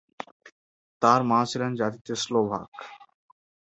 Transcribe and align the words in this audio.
তার 1.01 1.21
মা 1.23 1.39
ছিলেন 1.45 1.71
জাতিতে 1.75 2.13
স্লোভাক। 2.15 2.69